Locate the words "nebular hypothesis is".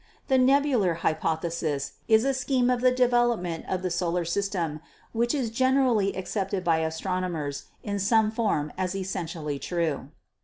0.39-2.25